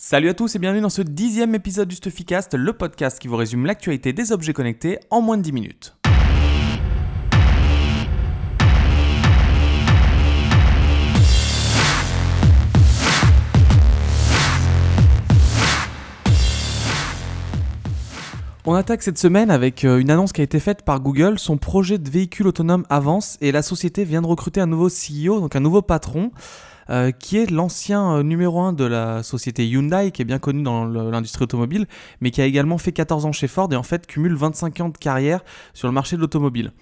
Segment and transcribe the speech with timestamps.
[0.00, 3.34] Salut à tous et bienvenue dans ce dixième épisode du Stuffycast, le podcast qui vous
[3.34, 5.96] résume l'actualité des objets connectés en moins de 10 minutes.
[18.64, 21.40] On attaque cette semaine avec euh, une annonce qui a été faite par Google.
[21.40, 25.40] Son projet de véhicule autonome avance et la société vient de recruter un nouveau CEO,
[25.40, 26.30] donc un nouveau patron.
[26.90, 30.62] Euh, qui est l'ancien euh, numéro 1 de la société Hyundai, qui est bien connu
[30.62, 31.86] dans l'industrie automobile,
[32.22, 34.88] mais qui a également fait 14 ans chez Ford et en fait cumule 25 ans
[34.88, 36.72] de carrière sur le marché de l'automobile.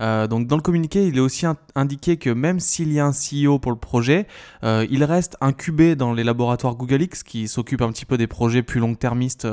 [0.00, 3.10] Euh, donc dans le communiqué, il est aussi indiqué que même s'il y a un
[3.10, 4.28] CEO pour le projet,
[4.62, 8.62] il reste incubé dans les laboratoires Google X qui s'occupent un petit peu des projets
[8.62, 9.48] plus long-termistes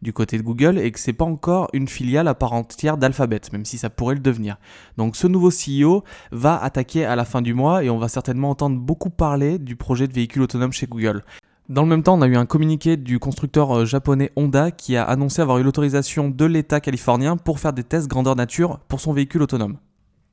[0.00, 3.40] du côté de Google et que c'est pas encore une filiale à part entière d'Alphabet,
[3.52, 4.56] même si ça pourrait le devenir.
[4.96, 8.50] Donc ce nouveau CEO va attaquer à la fin du mois et on va certainement
[8.50, 11.22] entendre beaucoup parler du projet de véhicule autonome chez Google.
[11.68, 14.96] Dans le même temps, on a eu un communiqué du constructeur euh, japonais Honda qui
[14.96, 19.00] a annoncé avoir eu l'autorisation de l'État californien pour faire des tests grandeur nature pour
[19.00, 19.78] son véhicule autonome.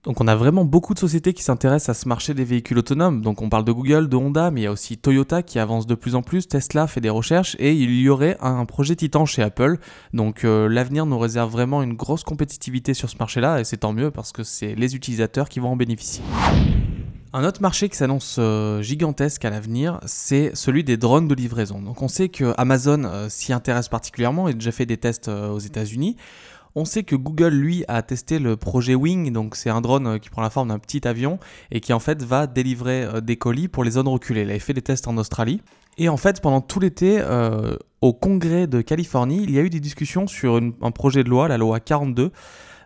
[0.04, 3.22] Donc on a vraiment beaucoup de sociétés qui s'intéressent à ce marché des véhicules autonomes.
[3.22, 5.88] Donc on parle de Google, de Honda, mais il y a aussi Toyota qui avance
[5.88, 9.26] de plus en plus, Tesla fait des recherches et il y aurait un projet Titan
[9.26, 9.78] chez Apple.
[10.14, 13.92] Donc euh, l'avenir nous réserve vraiment une grosse compétitivité sur ce marché-là et c'est tant
[13.92, 16.24] mieux parce que c'est les utilisateurs qui vont en bénéficier.
[17.32, 21.80] Un autre marché qui s'annonce euh, gigantesque à l'avenir, c'est celui des drones de livraison.
[21.80, 25.28] Donc on sait que Amazon euh, s'y intéresse particulièrement et a déjà fait des tests
[25.28, 26.16] euh, aux États-Unis.
[26.74, 30.32] On sait que Google, lui, a testé le projet Wing, donc c'est un drone qui
[30.32, 31.38] prend la forme d'un petit avion
[31.70, 34.42] et qui en fait va délivrer des colis pour les zones reculées.
[34.42, 35.62] Il avait fait des tests en Australie.
[35.98, 37.24] Et en fait, pendant tout l'été,
[38.02, 41.48] au Congrès de Californie, il y a eu des discussions sur un projet de loi,
[41.48, 42.32] la loi 42,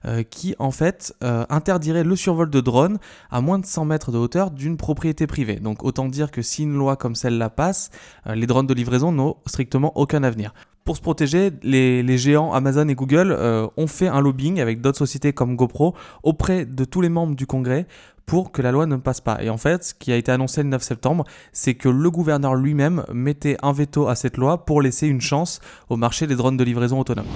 [0.06, 2.98] euh, qui en fait euh, interdirait le survol de drones
[3.32, 5.56] à moins de 100 mètres de hauteur d'une propriété privée.
[5.56, 7.90] Donc autant dire que si une loi comme celle-là passe,
[8.28, 10.54] euh, les drones de livraison n'ont strictement aucun avenir.
[10.84, 13.32] Pour se protéger, les, géants Amazon et Google
[13.78, 17.48] ont fait un lobbying avec d'autres sociétés comme GoPro auprès de tous les membres du
[17.48, 17.88] Congrès
[18.26, 19.42] pour que la loi ne passe pas.
[19.42, 22.56] Et en fait, ce qui a été annoncé le 9 septembre, c'est que le gouverneur
[22.56, 26.58] lui-même mettait un veto à cette loi pour laisser une chance au marché des drones
[26.58, 27.28] de livraison autonome.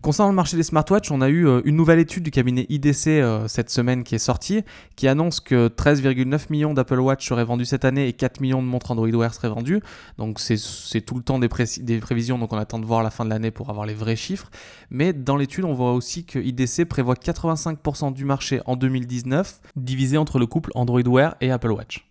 [0.00, 3.08] Concernant le marché des smartwatches, on a eu euh, une nouvelle étude du cabinet IDC
[3.08, 4.62] euh, cette semaine qui est sortie,
[4.94, 8.68] qui annonce que 13,9 millions d'Apple Watch seraient vendus cette année et 4 millions de
[8.68, 9.80] montres Android Wear seraient vendues.
[10.16, 11.48] Donc c'est tout le temps des,
[11.80, 14.16] des, prévisions, donc on attend de voir la fin de l'année pour avoir les vrais
[14.16, 14.50] chiffres.
[14.90, 20.16] Mais dans l'étude, on voit aussi que IDC prévoit 85% du marché en 2019, divisé
[20.16, 22.07] entre le couple Android Wear et Apple Watch.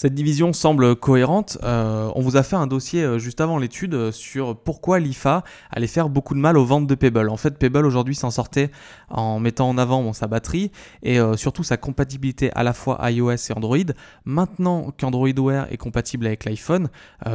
[0.00, 1.58] Cette division semble cohérente.
[1.64, 5.42] Euh, on vous a fait un dossier euh, juste avant l'étude euh, sur pourquoi l'IFA
[5.72, 7.28] allait faire beaucoup de mal aux ventes de Pebble.
[7.28, 8.70] En fait, Pebble aujourd'hui s'en sortait
[9.10, 10.70] en mettant en avant sa batterie
[11.02, 13.76] et surtout sa compatibilité à la fois iOS et Android.
[14.24, 16.88] Maintenant qu'Android Wear est compatible avec l'iPhone,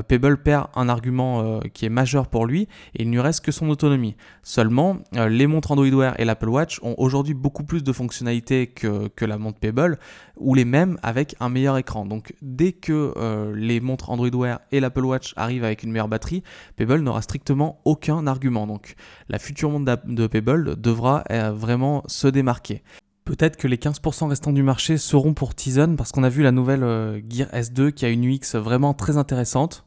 [0.08, 3.52] Pebble perd un argument qui est majeur pour lui et il ne lui reste que
[3.52, 4.16] son autonomie.
[4.44, 9.08] Seulement, les montres Android Wear et l'Apple Watch ont aujourd'hui beaucoup plus de fonctionnalités que,
[9.08, 9.98] que la montre Pebble
[10.38, 12.06] ou les mêmes avec un meilleur écran.
[12.06, 16.08] Donc dès que euh, les montres Android Wear et l'Apple Watch arrivent avec une meilleure
[16.08, 16.44] batterie,
[16.76, 18.68] Pebble n'aura strictement aucun argument.
[18.68, 18.96] Donc
[19.30, 22.84] la future montre de Pebble devra euh, vraiment se démarquer.
[23.26, 26.52] Peut-être que les 15% restants du marché seront pour Tizen parce qu'on a vu la
[26.52, 29.86] nouvelle euh, Gear S2 qui a une UX vraiment très intéressante.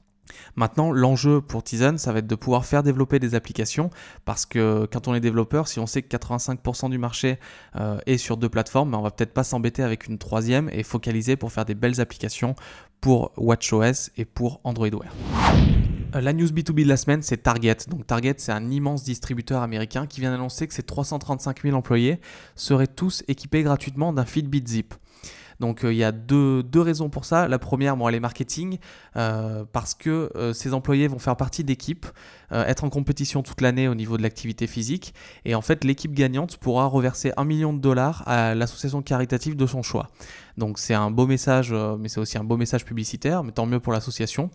[0.57, 3.91] Maintenant, l'enjeu pour Tizen, ça va être de pouvoir faire développer des applications
[4.25, 7.39] parce que quand on est développeur, si on sait que 85% du marché
[7.77, 10.83] euh, est sur deux plateformes, ben, on va peut-être pas s'embêter avec une troisième et
[10.83, 12.55] focaliser pour faire des belles applications
[13.01, 15.13] pour WatchOS et pour Android Wear.
[16.15, 17.77] Euh, la news B2B de la semaine, c'est Target.
[17.89, 22.21] Donc Target, c'est un immense distributeur américain qui vient d'annoncer que ses 335 000 employés
[22.55, 24.95] seraient tous équipés gratuitement d'un Fitbit Zip.
[25.61, 27.49] Donc euh, il y a deux, raisons pour ça.
[27.49, 28.79] La première, bon, elle est marketing,
[29.17, 32.07] euh, parce que euh, ces employés vont faire partie d'équipes,
[32.53, 35.15] être en compétition toute l'année au niveau de l'activité physique.
[35.45, 39.67] Et en fait, l'équipe gagnante pourra reverser un million de dollars à l'association caritative de
[39.67, 40.09] son choix.
[40.57, 43.81] Donc c'est un beau message, mais c'est aussi un beau message publicitaire, mais tant mieux
[43.81, 44.51] pour l'association.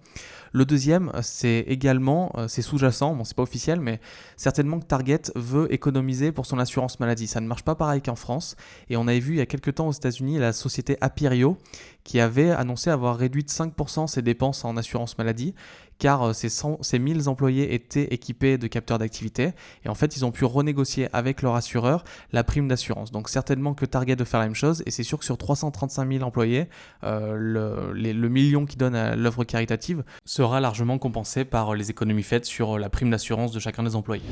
[0.54, 4.02] Le deuxième, c'est également, euh, c'est sous-jacent, bon c'est pas officiel, mais
[4.36, 7.28] certainement que Target veut économiser pour son assurance maladie.
[7.28, 8.58] Ça ne marche pas pareil qu'en France.
[8.90, 11.58] Et on avait vu il y a quelques temps aux États-Unis la société Apirio
[12.04, 15.54] qui avait annoncé avoir réduit de 5% ses dépenses en assurance maladie,
[16.02, 19.52] car ces, ces 1000 employés étaient équipés de capteurs d'activité,
[19.86, 23.12] et en fait ils ont pu renégocier avec leur assureur la prime d'assurance.
[23.12, 26.12] Donc certainement que Target de faire la même chose, et c'est sûr que sur 335
[26.12, 26.68] 000 employés,
[27.04, 32.24] euh, le, le, million qui donne à l'œuvre caritative sera largement compensé par les économies
[32.24, 34.24] faites sur la prime d'assurance de chacun des employés.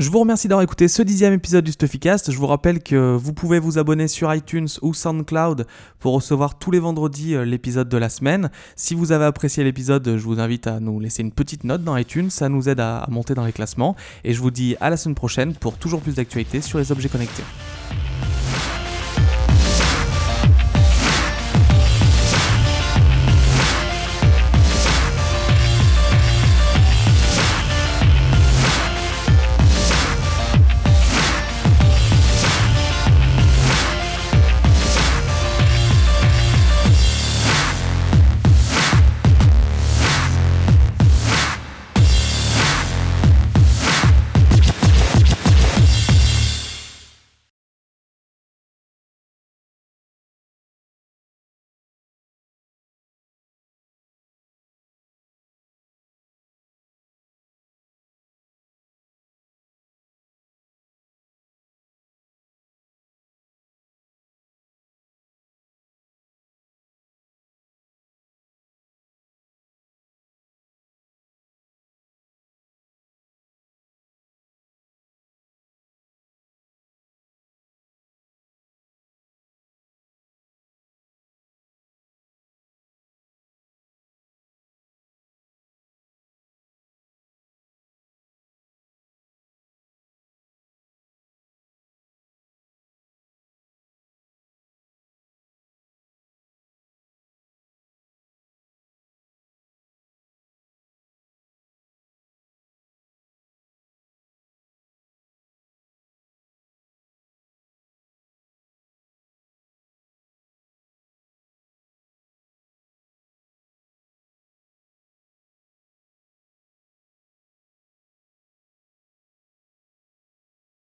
[0.00, 2.32] Je vous remercie d'avoir écouté ce dixième épisode du Stuffycast.
[2.32, 5.66] Je vous rappelle que vous pouvez vous abonner sur iTunes ou SoundCloud
[5.98, 8.50] pour recevoir tous les vendredis euh, l'épisode de la semaine.
[8.76, 11.98] Si vous avez apprécié l'épisode, je vous invite à nous laisser une petite note dans
[11.98, 13.94] iTunes, ça nous aide à monter dans les classements.
[14.24, 17.10] Et je vous dis à la semaine prochaine pour toujours plus d'actualités sur les objets
[17.10, 17.44] connectés.